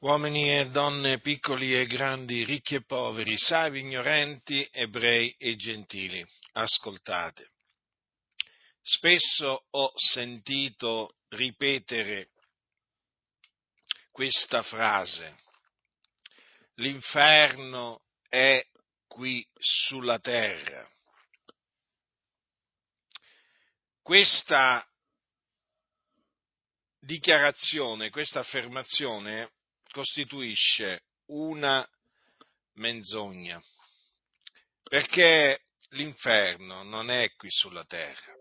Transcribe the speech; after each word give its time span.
uomini 0.00 0.58
e 0.58 0.70
donne, 0.70 1.20
piccoli 1.20 1.74
e 1.74 1.86
grandi, 1.86 2.44
ricchi 2.44 2.76
e 2.76 2.84
poveri, 2.84 3.36
savi 3.36 3.80
ignoranti, 3.80 4.66
ebrei 4.72 5.34
e 5.38 5.56
gentili, 5.56 6.24
ascoltate. 6.52 7.50
Spesso 8.82 9.66
ho 9.70 9.92
sentito 9.96 11.16
ripetere 11.28 12.30
questa 14.10 14.62
frase, 14.62 15.36
l'inferno 16.76 18.02
è 18.28 18.66
qui 19.06 19.46
sulla 19.54 20.18
terra. 20.18 20.88
Questa 24.02 24.84
dichiarazione, 26.98 28.10
questa 28.10 28.40
affermazione 28.40 29.52
costituisce 29.90 31.04
una 31.26 31.86
menzogna, 32.74 33.60
perché 34.82 35.66
l'inferno 35.90 36.82
non 36.82 37.10
è 37.10 37.32
qui 37.34 37.50
sulla 37.50 37.84
terra. 37.84 38.34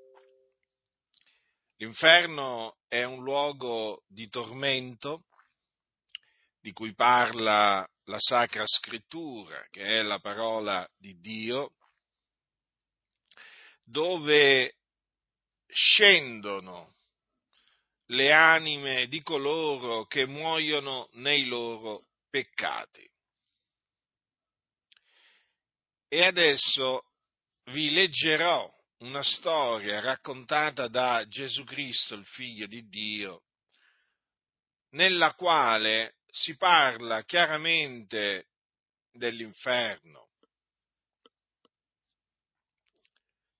L'inferno 1.78 2.78
è 2.88 3.04
un 3.04 3.24
luogo 3.24 4.04
di 4.08 4.28
tormento 4.28 5.26
di 6.60 6.74
cui 6.74 6.94
parla 6.94 7.88
la 8.04 8.20
Sacra 8.20 8.66
Scrittura, 8.66 9.66
che 9.70 9.82
è 9.82 10.02
la 10.02 10.20
parola 10.20 10.88
di 10.98 11.18
Dio, 11.20 11.76
dove 13.84 14.76
scendono 15.68 16.96
le 18.12 18.32
anime 18.32 19.08
di 19.08 19.22
coloro 19.22 20.06
che 20.06 20.26
muoiono 20.26 21.10
nei 21.14 21.46
loro 21.46 22.08
peccati. 22.30 23.08
E 26.08 26.24
adesso 26.24 27.04
vi 27.66 27.92
leggerò 27.92 28.68
una 29.00 29.22
storia 29.22 30.00
raccontata 30.00 30.88
da 30.88 31.26
Gesù 31.28 31.64
Cristo, 31.64 32.16
il 32.16 32.26
figlio 32.26 32.66
di 32.66 32.88
Dio, 32.88 33.44
nella 34.92 35.36
quale 35.36 36.16
si 36.32 36.58
parla 36.58 37.24
chiaramente 37.24 38.48
dell'inferno, 39.12 40.30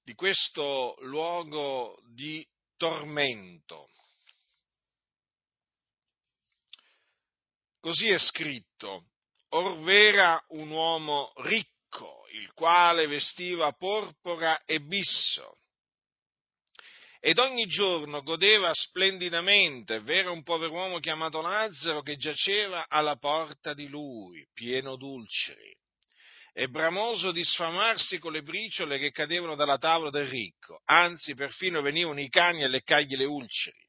di 0.04 0.16
questo 0.16 0.96
luogo 1.02 2.02
di 2.08 2.46
tormento. 2.78 3.90
Così 7.90 8.10
è 8.10 8.20
scritto, 8.20 9.06
Orvera 9.54 10.40
un 10.50 10.70
uomo 10.70 11.34
ricco, 11.38 12.28
il 12.34 12.54
quale 12.54 13.08
vestiva 13.08 13.72
porpora 13.72 14.64
e 14.64 14.80
bisso, 14.80 15.58
ed 17.20 17.40
ogni 17.40 17.66
giorno 17.66 18.22
godeva 18.22 18.72
splendidamente, 18.76 20.02
v'era 20.02 20.30
un 20.30 20.44
pover'uomo 20.44 21.00
chiamato 21.00 21.42
Lazzaro 21.42 22.04
che 22.04 22.18
giaceva 22.18 22.86
alla 22.88 23.16
porta 23.16 23.74
di 23.74 23.88
lui, 23.88 24.48
pieno 24.54 24.96
d'ulceri, 24.96 25.76
e 26.54 26.68
bramoso 26.68 27.32
di 27.32 27.44
sfamarsi 27.44 28.20
con 28.20 28.34
le 28.34 28.44
briciole 28.44 29.00
che 29.00 29.10
cadevano 29.10 29.56
dalla 29.56 29.80
tavola 29.80 30.12
del 30.12 30.28
ricco, 30.28 30.84
anzi 30.86 31.34
perfino 31.34 31.82
venivano 31.82 32.22
i 32.22 32.30
cani 32.30 32.64
a 32.64 32.68
leccargli 32.68 33.16
le 33.16 33.26
ulceri. 33.26 33.89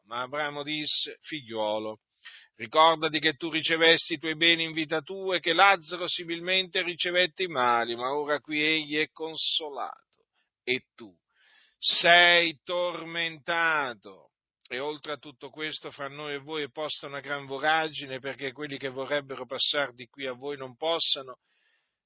Ma 0.11 0.23
Abramo 0.23 0.61
disse, 0.61 1.19
figliuolo, 1.21 2.01
ricordati 2.57 3.19
che 3.19 3.35
tu 3.35 3.49
ricevesti 3.49 4.15
i 4.15 4.17
tuoi 4.17 4.35
beni 4.35 4.65
in 4.65 4.73
vita 4.73 4.99
tua 4.99 5.37
e 5.37 5.39
che 5.39 5.53
Lazzaro 5.53 6.05
similmente 6.09 6.81
ricevette 6.81 7.43
i 7.43 7.47
mali, 7.47 7.95
ma 7.95 8.13
ora 8.13 8.41
qui 8.41 8.61
egli 8.61 8.97
è 8.97 9.07
consolato 9.09 10.25
e 10.65 10.87
tu 10.95 11.09
sei 11.77 12.59
tormentato. 12.61 14.31
E 14.67 14.79
oltre 14.79 15.13
a 15.13 15.17
tutto 15.17 15.49
questo, 15.49 15.91
fra 15.91 16.09
noi 16.09 16.33
e 16.33 16.39
voi 16.39 16.63
è 16.63 16.69
posta 16.69 17.07
una 17.07 17.21
gran 17.21 17.45
voragine 17.45 18.19
perché 18.19 18.51
quelli 18.51 18.77
che 18.77 18.89
vorrebbero 18.89 19.45
passare 19.45 19.93
di 19.93 20.07
qui 20.07 20.27
a 20.27 20.33
voi 20.33 20.57
non 20.57 20.75
possano, 20.75 21.37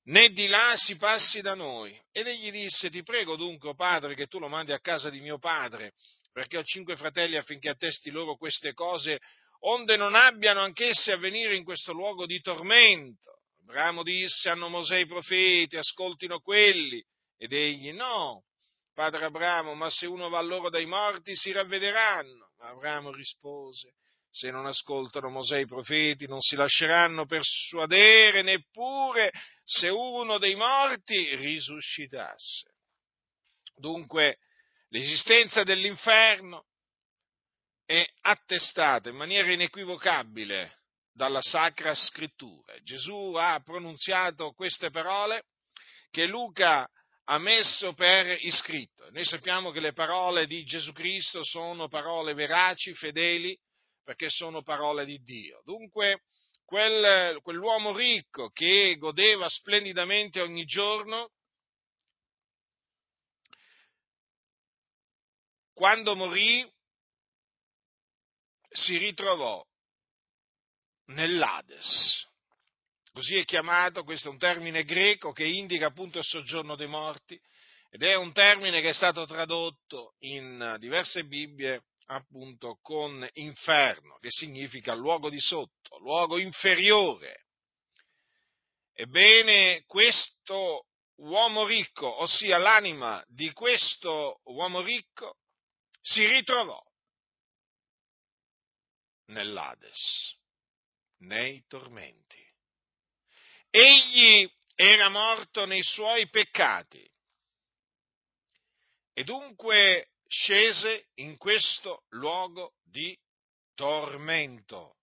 né 0.09 0.29
di 0.29 0.45
là 0.45 0.75
si 0.75 0.95
passi 0.95 1.41
da 1.41 1.55
noi. 1.55 1.99
Ed 2.11 2.27
egli 2.27 2.51
disse, 2.51 2.91
ti 2.91 3.01
prego 3.01 3.35
dunque, 3.35 3.73
padre, 3.73 4.13
che 4.13 4.27
tu 4.27 4.37
lo 4.37 4.47
mandi 4.47 4.73
a 4.73 4.79
casa 4.79 5.09
di 5.09 5.21
mio 5.21 5.39
padre, 5.39 5.93
perché 6.35 6.57
ho 6.57 6.63
cinque 6.65 6.97
fratelli 6.97 7.37
affinché 7.37 7.69
attesti 7.69 8.09
loro 8.09 8.35
queste 8.35 8.73
cose, 8.73 9.21
onde 9.61 9.95
non 9.95 10.15
abbiano 10.15 10.59
anch'essi 10.59 11.09
a 11.09 11.15
venire 11.15 11.55
in 11.55 11.63
questo 11.63 11.93
luogo 11.93 12.25
di 12.25 12.41
tormento. 12.41 13.43
Abramo 13.61 14.03
disse, 14.03 14.49
hanno 14.49 14.67
Mosè 14.67 14.97
i 14.97 15.05
profeti, 15.05 15.77
ascoltino 15.77 16.41
quelli. 16.41 17.01
Ed 17.37 17.53
egli, 17.53 17.93
no, 17.93 18.43
padre 18.93 19.23
Abramo, 19.23 19.75
ma 19.75 19.89
se 19.89 20.07
uno 20.07 20.27
va 20.27 20.41
loro 20.41 20.69
dai 20.69 20.85
morti 20.85 21.37
si 21.37 21.53
ravvederanno. 21.53 22.49
Ma 22.57 22.67
Abramo 22.67 23.13
rispose, 23.13 23.93
se 24.29 24.51
non 24.51 24.65
ascoltano 24.65 25.29
Mosè 25.29 25.59
i 25.59 25.65
profeti 25.65 26.27
non 26.27 26.41
si 26.41 26.57
lasceranno 26.57 27.25
persuadere 27.25 28.41
neppure 28.41 29.31
se 29.63 29.87
uno 29.87 30.37
dei 30.37 30.55
morti 30.55 31.33
risuscitasse. 31.37 32.73
Dunque, 33.77 34.39
l'esistenza 34.95 35.63
dell'inferno 35.63 36.67
è 37.85 38.01
attestata 38.21 39.09
in 39.09 39.17
maniera 39.17 39.51
inequivocabile 39.51 40.83
dalla 41.11 41.41
Sacra 41.41 41.93
Scrittura. 41.93 42.73
Gesù 42.81 43.33
ha 43.33 43.59
pronunziato 43.61 44.53
queste 44.53 44.91
parole 44.91 45.47
che 46.11 46.25
Luca 46.27 46.89
ha 47.25 47.37
messo 47.39 47.93
per 47.93 48.37
iscritto. 48.39 49.09
Noi 49.11 49.25
sappiamo 49.25 49.71
che 49.71 49.81
le 49.81 49.91
parole 49.91 50.47
di 50.47 50.63
Gesù 50.63 50.93
Cristo 50.93 51.43
sono 51.43 51.89
parole 51.89 52.33
veraci, 52.33 52.93
fedeli, 52.93 53.57
perché 54.01 54.29
sono 54.29 54.61
parole 54.61 55.03
di 55.03 55.21
Dio. 55.23 55.61
Dunque, 55.65 56.21
quel, 56.63 57.41
quell'uomo 57.41 57.93
ricco 57.95 58.49
che 58.49 58.95
godeva 58.97 59.49
splendidamente 59.49 60.39
ogni 60.39 60.63
giorno, 60.63 61.31
quando 65.75 66.15
morì, 66.15 66.67
si 68.69 68.97
ritrovò 68.97 69.63
nell'Ades. 71.07 72.27
Così 73.11 73.35
è 73.35 73.45
chiamato, 73.45 74.03
questo 74.03 74.29
è 74.29 74.31
un 74.31 74.37
termine 74.37 74.83
greco 74.83 75.31
che 75.31 75.45
indica 75.45 75.87
appunto 75.87 76.17
il 76.17 76.23
soggiorno 76.23 76.75
dei 76.75 76.87
morti 76.87 77.39
ed 77.89 78.03
è 78.03 78.15
un 78.15 78.33
termine 78.33 78.81
che 78.81 78.89
è 78.89 78.93
stato 78.93 79.25
tradotto 79.25 80.15
in 80.19 80.75
diverse 80.79 81.25
Bibbie 81.25 81.81
appunto 82.07 82.77
con 82.81 83.27
inferno, 83.33 84.17
che 84.19 84.29
significa 84.29 84.93
luogo 84.93 85.29
di 85.29 85.39
sotto, 85.39 85.97
luogo 85.99 86.37
inferiore. 86.37 87.45
Ebbene, 88.93 89.83
questo 89.85 90.85
uomo 91.17 91.65
ricco, 91.65 92.21
ossia 92.21 92.57
l'anima 92.57 93.23
di 93.27 93.51
questo 93.51 94.39
uomo 94.45 94.81
ricco, 94.81 95.37
si 96.05 96.23
ritrovò 96.27 96.79
nell'Ades, 99.29 100.37
nei 101.21 101.65
tormenti. 101.65 102.43
Egli 103.71 104.47
era 104.75 105.09
morto 105.09 105.65
nei 105.65 105.81
suoi 105.81 106.29
peccati 106.29 107.09
e 109.13 109.23
dunque 109.23 110.11
scese 110.27 111.07
in 111.15 111.37
questo 111.37 112.03
luogo 112.09 112.75
di 112.83 113.17
tormento. 113.73 114.97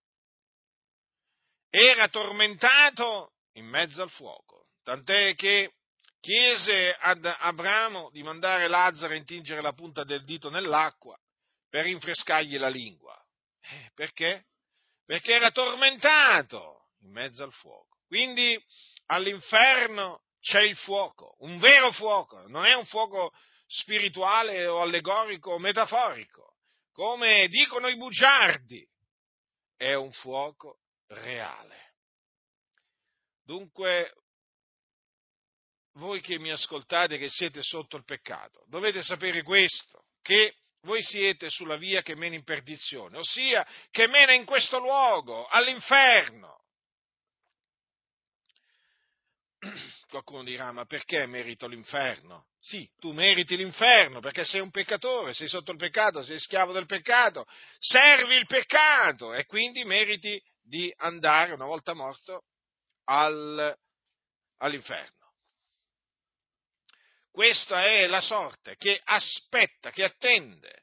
Era 1.69 2.09
tormentato 2.09 3.33
in 3.55 3.67
mezzo 3.67 4.03
al 4.03 4.11
fuoco, 4.11 4.69
tant'è 4.85 5.35
che 5.35 5.75
chiese 6.23 6.95
ad 6.95 7.25
Abramo 7.25 8.09
di 8.11 8.23
mandare 8.23 8.69
Lazzaro 8.69 9.13
a 9.13 9.17
intingere 9.17 9.61
la 9.61 9.73
punta 9.73 10.05
del 10.05 10.25
dito 10.25 10.51
nell'acqua 10.51 11.19
per 11.69 11.85
rinfrescargli 11.85 12.57
la 12.59 12.69
lingua. 12.69 13.21
Eh, 13.61 13.91
perché? 13.93 14.47
Perché 15.05 15.33
era 15.33 15.51
tormentato 15.51 16.91
in 17.01 17.11
mezzo 17.11 17.43
al 17.43 17.53
fuoco. 17.53 17.99
Quindi 18.07 18.57
all'inferno 19.07 20.23
c'è 20.41 20.61
il 20.61 20.77
fuoco, 20.77 21.35
un 21.41 21.59
vero 21.59 21.91
fuoco, 21.91 22.47
non 22.47 22.67
è 22.67 22.75
un 22.75 22.87
fuoco 22.87 23.33
spirituale 23.67 24.67
o 24.67 24.81
allegorico 24.81 25.53
o 25.53 25.59
metaforico, 25.59 26.57
come 26.93 27.49
dicono 27.49 27.89
i 27.89 27.97
bugiardi, 27.97 28.87
è 29.77 29.95
un 29.95 30.13
fuoco 30.13 30.79
reale. 31.09 31.95
Dunque, 33.45 34.22
voi 35.95 36.21
che 36.21 36.39
mi 36.39 36.51
ascoltate, 36.51 37.19
che 37.19 37.29
siete 37.29 37.63
sotto 37.63 37.97
il 37.97 38.05
peccato, 38.05 38.65
dovete 38.69 39.03
sapere 39.03 39.43
questo, 39.43 40.07
che 40.23 40.55
voi 40.83 41.03
siete 41.03 41.51
sulla 41.51 41.77
via 41.77 42.03
che 42.03 42.17
mena 42.17 42.35
in 42.35 42.45
perdizione, 42.45 43.19
ossia 43.19 43.67
che 43.91 44.09
mena 44.09 44.33
in 44.33 44.45
questo 44.45 44.79
luogo, 44.79 45.47
all'inferno. 45.47 46.61
Qualcuno 50.09 50.43
dirà, 50.43 50.73
ma 50.73 50.85
perché 50.85 51.27
merito 51.27 51.67
l'inferno? 51.67 52.47
Sì, 52.61 52.89
tu 52.99 53.13
meriti 53.13 53.57
l'inferno 53.57 54.21
perché 54.21 54.45
sei 54.45 54.61
un 54.61 54.71
peccatore, 54.71 55.35
sei 55.35 55.49
sotto 55.49 55.73
il 55.73 55.79
peccato, 55.79 56.23
sei 56.23 56.39
schiavo 56.39 56.73
del 56.73 56.87
peccato, 56.87 57.45
servi 57.79 58.37
il 58.37 58.47
peccato 58.47 59.35
e 59.35 59.47
quindi 59.47 59.85
meriti 59.85 60.41
di 60.61 60.93
andare, 60.99 61.53
una 61.53 61.67
volta 61.67 61.93
morto, 61.93 62.45
al, 63.05 63.77
all'inferno. 64.59 65.22
Questa 67.33 67.87
è 67.87 68.07
la 68.09 68.21
sorte 68.21 68.77
che 68.77 69.01
aspetta, 69.03 69.91
che 69.91 70.05
attende 70.05 70.83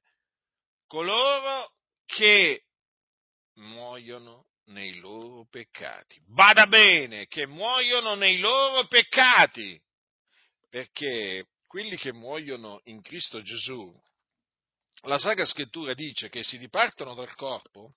coloro 0.88 1.74
che 2.08 2.64
muoiono 3.58 4.48
nei 4.70 4.96
loro 4.96 5.46
peccati. 5.48 6.20
Bada 6.26 6.66
bene, 6.66 7.28
che 7.28 7.46
muoiono 7.46 8.16
nei 8.16 8.40
loro 8.40 8.88
peccati, 8.88 9.80
perché 10.70 11.50
quelli 11.68 11.96
che 11.98 12.14
muoiono 12.14 12.82
in 12.86 13.04
Cristo 13.04 13.44
Gesù, 13.44 13.96
la 15.04 15.20
Sacra 15.20 15.46
Scrittura 15.46 15.94
dice 15.94 16.30
che 16.30 16.44
si 16.44 16.58
dipartono 16.58 17.14
dal 17.14 17.36
corpo 17.36 17.94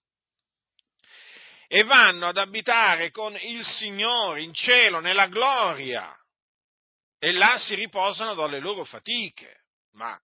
e 1.69 1.85
vanno 1.85 2.27
ad 2.27 2.37
abitare 2.37 3.11
con 3.11 3.35
il 3.41 3.65
Signore 3.65 4.43
in 4.43 4.53
cielo, 4.53 5.01
nella 5.01 5.27
gloria 5.29 6.15
e 7.25 7.31
là 7.31 7.57
si 7.57 7.77
riposano 7.77 8.35
dalle 8.35 8.59
loro 8.59 8.85
fatiche, 8.85 9.67
ma 9.93 10.21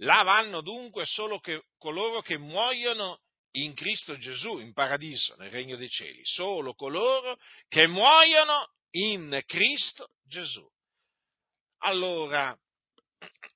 là 0.00 0.22
vanno 0.22 0.60
dunque 0.60 1.06
solo 1.06 1.40
che, 1.40 1.64
coloro 1.78 2.20
che 2.20 2.36
muoiono 2.36 3.20
in 3.52 3.72
Cristo 3.72 4.18
Gesù, 4.18 4.58
in 4.58 4.74
paradiso, 4.74 5.34
nel 5.36 5.50
regno 5.50 5.76
dei 5.76 5.88
cieli, 5.88 6.20
solo 6.24 6.74
coloro 6.74 7.38
che 7.68 7.86
muoiono 7.86 8.70
in 8.90 9.42
Cristo 9.46 10.10
Gesù. 10.24 10.62
Allora, 11.84 12.54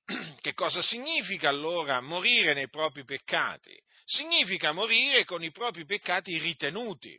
che 0.41 0.55
cosa 0.55 0.81
significa 0.81 1.49
allora 1.49 2.01
morire 2.01 2.55
nei 2.55 2.67
propri 2.67 3.05
peccati? 3.05 3.79
Significa 4.05 4.71
morire 4.71 5.23
con 5.23 5.43
i 5.43 5.51
propri 5.51 5.85
peccati 5.85 6.35
ritenuti. 6.39 7.15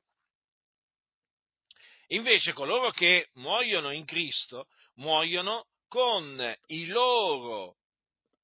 Invece 2.08 2.52
coloro 2.52 2.90
che 2.90 3.28
muoiono 3.34 3.92
in 3.92 4.04
Cristo 4.04 4.66
muoiono 4.99 5.67
con 5.89 6.56
i 6.67 6.87
loro 6.87 7.77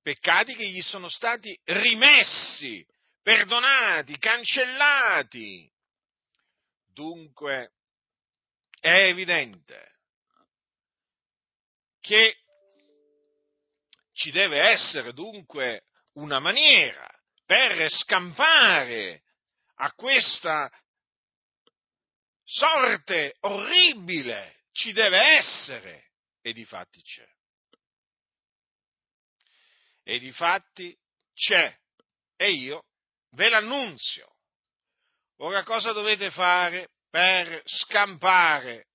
peccati 0.03 0.55
che 0.55 0.69
gli 0.69 0.83
sono 0.83 1.09
stati 1.09 1.59
rimessi, 1.65 2.87
perdonati, 3.23 4.19
cancellati. 4.19 5.71
Dunque 6.93 7.73
è 8.81 9.09
evidente 9.09 9.93
che 12.01 12.37
ci 14.13 14.31
deve 14.31 14.61
essere 14.61 15.13
dunque 15.13 15.87
una 16.13 16.39
maniera 16.39 17.09
per 17.45 17.91
scampare 17.91 19.23
a 19.77 19.93
questa 19.93 20.71
sorte 22.45 23.37
orribile. 23.41 24.63
Ci 24.73 24.93
deve 24.93 25.19
essere 25.37 26.13
e 26.47 26.53
di 26.53 26.67
fatti 26.67 27.01
c'è. 27.01 27.27
E 30.03 30.19
di 30.19 30.31
fatti 30.31 30.95
c'è 31.33 31.75
e 32.37 32.51
io 32.51 32.85
ve 33.31 33.49
l'annunzio. 33.49 34.31
Ora 35.39 35.63
cosa 35.63 35.93
dovete 35.93 36.31
fare 36.31 36.91
per 37.09 37.63
scampare 37.65 38.89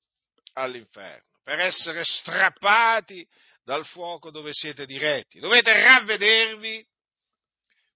all'inferno, 0.54 1.40
per 1.44 1.60
essere 1.60 2.04
strappati 2.06 3.28
dal 3.63 3.84
fuoco 3.84 4.30
dove 4.30 4.54
siete 4.54 4.86
diretti? 4.86 5.40
Dovete 5.40 5.74
ravvedervi, 5.74 6.88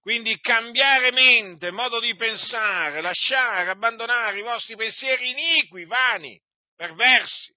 quindi 0.00 0.36
cambiare 0.40 1.12
mente, 1.12 1.70
modo 1.70 2.00
di 2.00 2.14
pensare, 2.16 3.00
lasciare, 3.00 3.70
abbandonare 3.70 4.40
i 4.40 4.42
vostri 4.42 4.74
pensieri 4.74 5.30
iniqui, 5.30 5.84
vani, 5.84 6.42
perversi 6.74 7.54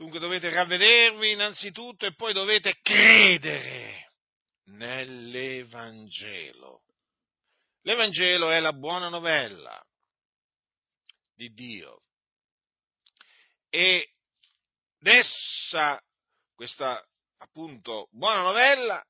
Dunque 0.00 0.18
dovete 0.18 0.48
ravvedervi 0.48 1.32
innanzitutto 1.32 2.06
e 2.06 2.14
poi 2.14 2.32
dovete 2.32 2.78
credere 2.80 4.12
nell'Evangelo. 4.68 6.84
L'Evangelo 7.82 8.48
è 8.48 8.60
la 8.60 8.72
buona 8.72 9.10
novella 9.10 9.78
di 11.34 11.52
Dio. 11.52 12.04
E 13.68 14.14
essa, 15.02 16.02
questa 16.54 17.06
appunto 17.36 18.08
buona 18.10 18.40
novella, 18.40 19.06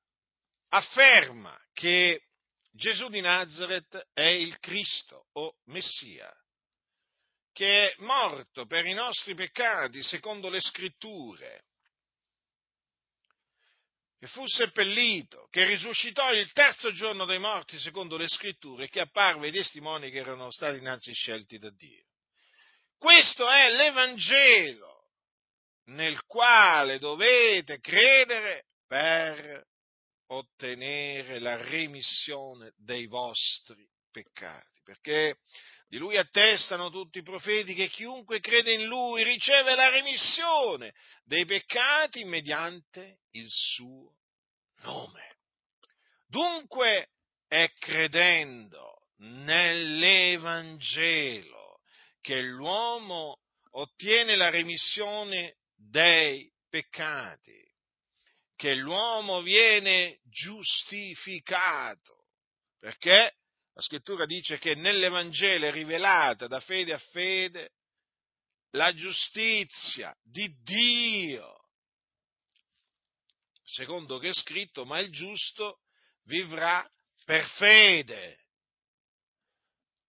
afferma 0.71 1.57
che 1.73 2.25
Gesù 2.73 3.09
di 3.11 3.21
Nazareth 3.21 4.09
è 4.13 4.27
il 4.27 4.59
Cristo 4.59 5.29
o 5.35 5.55
Messia, 5.67 6.37
che 7.61 7.93
è 7.93 7.95
morto 7.99 8.65
per 8.65 8.87
i 8.87 8.95
nostri 8.95 9.35
peccati 9.35 10.03
secondo 10.03 10.49
le 10.49 10.63
scritture, 10.63 11.65
che 14.19 14.27
fu 14.29 14.47
seppellito, 14.47 15.47
che 15.51 15.67
risuscitò 15.67 16.33
il 16.33 16.51
terzo 16.53 16.91
giorno 16.93 17.27
dei 17.27 17.39
morti 17.39 17.79
secondo 17.79 18.17
le 18.17 18.29
scritture 18.29 18.85
e 18.85 18.89
che 18.89 19.01
apparve 19.01 19.49
ai 19.49 19.53
testimoni 19.53 20.11
che 20.11 20.21
erano 20.21 20.51
stati 20.51 20.79
innanzi 20.79 21.13
scelti 21.13 21.59
da 21.59 21.69
Dio. 21.69 22.07
Questo 22.97 23.47
è 23.47 23.69
l'Evangelo 23.69 25.11
nel 25.89 26.25
quale 26.25 26.99
dovete 26.99 27.79
credere 27.79 28.69
per 28.87 29.67
ottenere 30.29 31.39
la 31.41 31.57
remissione 31.57 32.73
dei 32.79 33.07
vostri 33.07 33.87
peccati, 34.11 34.81
perché 34.83 35.37
di 35.91 35.99
lui 35.99 36.17
attestano 36.17 36.89
tutti 36.89 37.19
i 37.19 37.25
profeti 37.25 37.75
che 37.75 37.89
chiunque 37.89 38.39
crede 38.39 38.75
in 38.75 38.85
lui 38.85 39.25
riceve 39.25 39.75
la 39.75 39.89
remissione 39.89 40.95
dei 41.25 41.45
peccati 41.45 42.25
mediante 42.25 43.23
il 43.33 43.49
suo 43.49 44.15
nome. 44.83 45.35
Dunque 46.29 47.09
è 47.49 47.69
credendo 47.77 49.09
nell'Evangelo 49.17 51.81
che 52.21 52.41
l'uomo 52.41 53.41
ottiene 53.73 54.37
la 54.37 54.49
remissione 54.49 55.57
dei 55.75 56.49
peccati, 56.69 57.69
che 58.55 58.77
l'uomo 58.77 59.43
viene 59.43 60.21
giustificato, 60.23 62.27
perché 62.79 63.39
la 63.81 63.87
scrittura 63.87 64.27
dice 64.27 64.59
che 64.59 64.75
nell'Evangelo 64.75 65.65
è 65.65 65.73
rivelata 65.73 66.47
da 66.47 66.61
fede 66.61 66.93
a 66.93 66.99
fede 66.99 67.71
la 68.73 68.93
giustizia 68.93 70.15
di 70.23 70.55
Dio. 70.63 71.65
Secondo 73.65 74.19
che 74.19 74.29
è 74.29 74.35
scritto, 74.35 74.85
ma 74.85 74.99
il 74.99 75.11
giusto 75.11 75.79
vivrà 76.25 76.87
per 77.25 77.47
fede. 77.57 78.45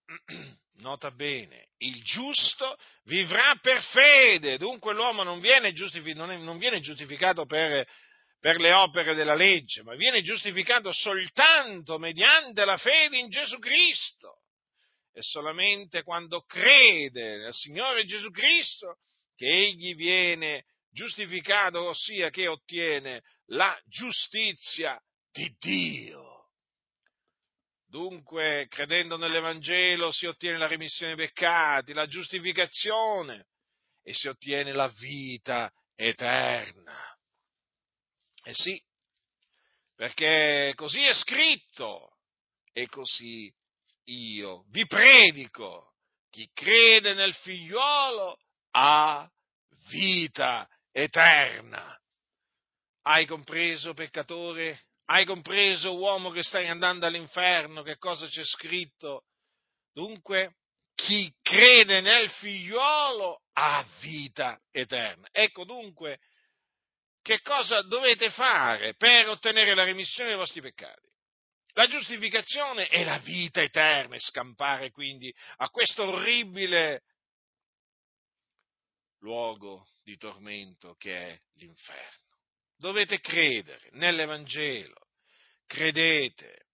Nota 0.81 1.11
bene, 1.11 1.69
il 1.77 2.03
giusto 2.03 2.77
vivrà 3.03 3.55
per 3.61 3.81
fede, 3.83 4.57
dunque 4.57 4.93
l'uomo 4.93 5.23
non 5.23 5.39
viene, 5.39 5.71
giustific- 5.71 6.17
non 6.17 6.31
è, 6.31 6.35
non 6.37 6.57
viene 6.57 6.81
giustificato 6.81 7.45
per 7.45 7.87
per 8.41 8.59
le 8.59 8.73
opere 8.73 9.13
della 9.13 9.35
legge, 9.35 9.83
ma 9.83 9.93
viene 9.93 10.23
giustificato 10.23 10.91
soltanto 10.91 11.99
mediante 11.99 12.65
la 12.65 12.75
fede 12.75 13.19
in 13.19 13.29
Gesù 13.29 13.59
Cristo. 13.59 14.39
E 15.13 15.21
solamente 15.21 16.01
quando 16.01 16.41
crede 16.41 17.37
nel 17.37 17.53
Signore 17.53 18.03
Gesù 18.03 18.31
Cristo 18.31 18.97
che 19.35 19.45
egli 19.45 19.93
viene 19.93 20.65
giustificato, 20.89 21.83
ossia 21.83 22.31
che 22.31 22.47
ottiene 22.47 23.21
la 23.49 23.79
giustizia 23.85 24.99
di 25.31 25.55
Dio. 25.59 26.49
Dunque, 27.85 28.65
credendo 28.69 29.17
nell'Evangelo 29.17 30.11
si 30.11 30.25
ottiene 30.25 30.57
la 30.57 30.67
remissione 30.67 31.13
dei 31.13 31.27
peccati, 31.27 31.93
la 31.93 32.07
giustificazione 32.07 33.49
e 34.01 34.13
si 34.13 34.27
ottiene 34.27 34.71
la 34.71 34.87
vita 34.97 35.71
eterna. 35.95 37.11
Eh 38.43 38.53
sì, 38.53 38.81
perché 39.95 40.73
così 40.75 41.03
è 41.03 41.13
scritto 41.13 42.17
e 42.73 42.87
così 42.87 43.53
io 44.05 44.65
vi 44.69 44.85
predico. 44.87 45.93
Chi 46.31 46.49
crede 46.53 47.13
nel 47.13 47.35
figliuolo 47.35 48.37
ha 48.71 49.29
vita 49.89 50.67
eterna. 50.91 51.95
Hai 53.03 53.25
compreso, 53.25 53.93
peccatore? 53.93 54.85
Hai 55.05 55.25
compreso, 55.25 55.95
uomo 55.97 56.29
che 56.31 56.41
stai 56.41 56.67
andando 56.67 57.05
all'inferno, 57.05 57.83
che 57.83 57.97
cosa 57.97 58.27
c'è 58.27 58.43
scritto? 58.43 59.25
Dunque, 59.93 60.55
chi 60.95 61.31
crede 61.41 62.01
nel 62.01 62.29
figliuolo 62.29 63.41
ha 63.53 63.85
vita 63.99 64.59
eterna. 64.71 65.27
Ecco 65.31 65.65
dunque 65.65 66.19
che 67.21 67.41
cosa 67.41 67.81
dovete 67.83 68.29
fare 68.31 68.95
per 68.95 69.29
ottenere 69.29 69.73
la 69.73 69.83
remissione 69.83 70.29
dei 70.29 70.37
vostri 70.37 70.61
peccati. 70.61 71.09
La 71.73 71.87
giustificazione 71.87 72.87
è 72.87 73.03
la 73.03 73.19
vita 73.19 73.61
eterna 73.61 74.15
e 74.15 74.19
scampare 74.19 74.91
quindi 74.91 75.33
a 75.57 75.69
questo 75.69 76.03
orribile 76.03 77.03
luogo 79.19 79.87
di 80.03 80.17
tormento 80.17 80.95
che 80.95 81.15
è 81.15 81.41
l'inferno. 81.53 82.39
Dovete 82.75 83.19
credere 83.19 83.89
nell'Evangelo, 83.91 85.07
credete 85.67 86.65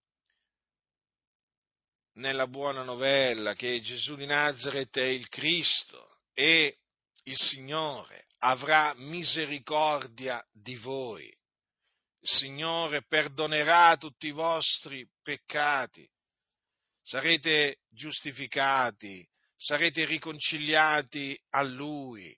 nella 2.13 2.47
buona 2.47 2.83
novella 2.83 3.53
che 3.53 3.81
Gesù 3.81 4.15
di 4.15 4.25
Nazareth 4.25 4.97
è 4.97 5.05
il 5.05 5.27
Cristo 5.27 6.21
e 6.33 6.79
il 7.23 7.37
Signore 7.37 8.26
avrà 8.39 8.93
misericordia 8.95 10.43
di 10.51 10.75
voi. 10.75 11.25
Il 11.25 12.29
Signore 12.29 13.03
perdonerà 13.05 13.95
tutti 13.97 14.27
i 14.27 14.31
vostri 14.31 15.07
peccati. 15.21 16.09
Sarete 17.01 17.79
giustificati, 17.89 19.25
sarete 19.55 20.05
riconciliati 20.05 21.39
a 21.51 21.61
Lui. 21.61 22.35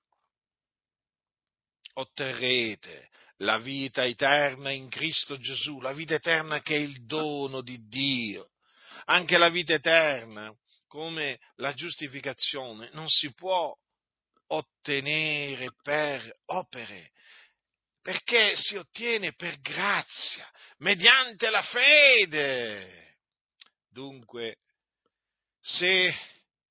Otterrete 1.93 3.09
la 3.37 3.57
vita 3.57 4.05
eterna 4.05 4.69
in 4.69 4.89
Cristo 4.89 5.37
Gesù, 5.37 5.79
la 5.81 5.93
vita 5.93 6.15
eterna 6.15 6.61
che 6.61 6.75
è 6.75 6.79
il 6.79 7.05
dono 7.05 7.61
di 7.61 7.87
Dio 7.87 8.51
anche 9.09 9.37
la 9.37 9.49
vita 9.49 9.73
eterna, 9.73 10.53
come 10.87 11.39
la 11.55 11.73
giustificazione, 11.73 12.89
non 12.93 13.07
si 13.09 13.33
può 13.33 13.75
ottenere 14.49 15.69
per 15.81 16.39
opere, 16.45 17.11
perché 18.01 18.55
si 18.55 18.75
ottiene 18.75 19.33
per 19.33 19.59
grazia, 19.59 20.49
mediante 20.77 21.49
la 21.49 21.63
fede. 21.63 23.17
Dunque, 23.89 24.57
se 25.59 26.13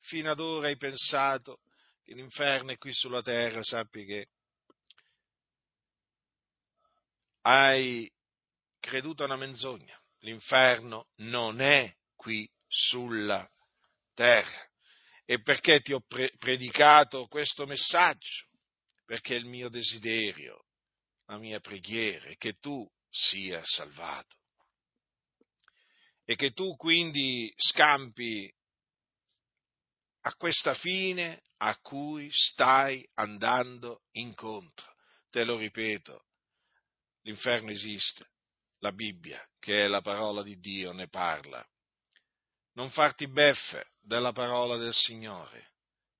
fino 0.01 0.31
ad 0.31 0.41
ora 0.41 0.69
hai 0.69 0.77
pensato 0.77 1.61
che 2.03 2.15
l'inferno 2.15 2.73
è 2.73 2.79
qui 2.79 2.93
sulla 2.93 3.23
terra, 3.23 3.63
sappi 3.63 4.05
che 4.05 4.29
hai 7.43 8.11
creduto 8.81 9.23
a 9.23 9.27
una 9.27 9.37
menzogna. 9.37 10.01
L'inferno 10.21 11.07
non 11.17 11.61
è 11.61 11.95
qui 12.17 12.51
sulla 12.67 13.49
terra. 14.15 14.68
E 15.31 15.43
perché 15.43 15.83
ti 15.83 15.93
ho 15.93 16.01
pre- 16.01 16.33
predicato 16.39 17.27
questo 17.27 17.67
messaggio? 17.67 18.47
Perché 19.05 19.35
il 19.35 19.45
mio 19.45 19.69
desiderio, 19.69 20.65
la 21.27 21.37
mia 21.37 21.61
preghiera 21.61 22.29
è 22.29 22.37
che 22.39 22.55
tu 22.55 22.91
sia 23.11 23.61
salvato 23.63 24.37
e 26.25 26.35
che 26.35 26.53
tu 26.53 26.75
quindi 26.77 27.53
scampi 27.59 28.51
a 30.21 30.35
questa 30.35 30.73
fine 30.73 31.43
a 31.59 31.77
cui 31.77 32.31
stai 32.33 33.07
andando 33.13 34.05
incontro. 34.13 34.95
Te 35.29 35.45
lo 35.45 35.59
ripeto, 35.59 36.25
l'inferno 37.25 37.71
esiste, 37.71 38.31
la 38.79 38.93
Bibbia, 38.93 39.47
che 39.59 39.85
è 39.85 39.89
la 39.89 40.01
parola 40.01 40.43
di 40.43 40.59
Dio, 40.59 40.93
ne 40.93 41.09
parla 41.09 41.63
non 42.79 42.91
farti 42.91 43.27
beffe 43.27 43.91
della 44.01 44.31
parola 44.31 44.77
del 44.77 44.93
Signore, 44.93 45.73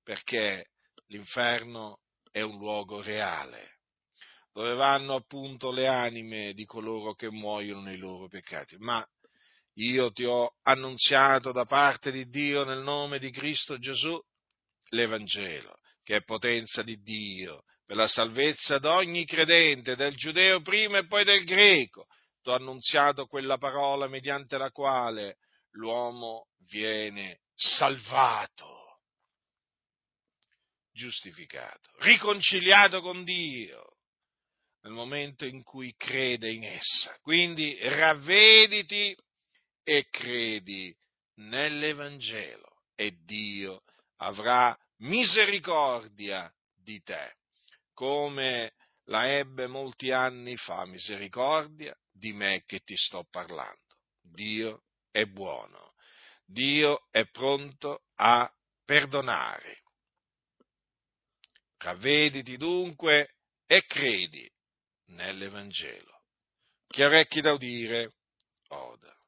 perché 0.03 0.71
l'inferno 1.07 2.01
è 2.31 2.41
un 2.41 2.57
luogo 2.57 3.01
reale, 3.01 3.77
dove 4.51 4.73
vanno 4.73 5.15
appunto 5.15 5.71
le 5.71 5.87
anime 5.87 6.53
di 6.53 6.65
coloro 6.65 7.13
che 7.13 7.31
muoiono 7.31 7.83
nei 7.83 7.95
loro 7.95 8.27
peccati. 8.27 8.75
Ma 8.77 9.01
io 9.75 10.11
ti 10.11 10.25
ho 10.25 10.55
annunziato 10.63 11.53
da 11.53 11.63
parte 11.63 12.11
di 12.11 12.27
Dio 12.27 12.65
nel 12.65 12.81
nome 12.81 13.19
di 13.19 13.31
Cristo 13.31 13.77
Gesù 13.77 14.21
l'Evangelo, 14.89 15.79
che 16.03 16.17
è 16.17 16.23
potenza 16.23 16.83
di 16.83 17.01
Dio 17.01 17.63
per 17.85 17.95
la 17.95 18.09
salvezza 18.09 18.79
di 18.79 18.87
ogni 18.87 19.23
credente, 19.25 19.95
del 19.95 20.13
giudeo 20.13 20.61
prima 20.61 20.97
e 20.97 21.07
poi 21.07 21.23
del 21.23 21.45
greco. 21.45 22.07
Ti 22.41 22.49
ho 22.49 22.53
annunziato 22.53 23.27
quella 23.27 23.57
parola 23.57 24.09
mediante 24.09 24.57
la 24.57 24.71
quale 24.71 25.37
l'uomo 25.71 26.47
viene 26.69 27.41
salvato, 27.53 29.01
giustificato, 30.91 31.91
riconciliato 31.99 33.01
con 33.01 33.23
Dio 33.23 33.97
nel 34.81 34.93
momento 34.93 35.45
in 35.45 35.63
cui 35.63 35.93
crede 35.95 36.51
in 36.51 36.63
essa. 36.63 37.17
Quindi 37.21 37.77
ravvediti 37.81 39.15
e 39.83 40.07
credi 40.09 40.95
nell'Evangelo 41.35 42.83
e 42.95 43.17
Dio 43.23 43.83
avrà 44.17 44.77
misericordia 44.97 46.51
di 46.75 47.01
te, 47.01 47.37
come 47.93 48.73
la 49.05 49.27
ebbe 49.27 49.67
molti 49.67 50.11
anni 50.11 50.55
fa 50.57 50.85
misericordia 50.85 51.95
di 52.11 52.33
me 52.33 52.63
che 52.65 52.79
ti 52.79 52.95
sto 52.95 53.25
parlando. 53.29 53.97
Dio 54.21 54.83
è 55.11 55.25
buono, 55.25 55.93
Dio 56.45 57.07
è 57.11 57.27
pronto 57.27 58.03
a 58.15 58.51
perdonare. 58.85 59.83
Ravvediti 61.77 62.57
dunque 62.57 63.35
e 63.65 63.85
credi 63.85 64.51
nell'Evangelo. 65.07 66.23
Chi 66.87 67.03
ha 67.03 67.07
orecchi 67.07 67.41
da 67.41 67.53
udire, 67.53 68.15
oda. 68.69 69.18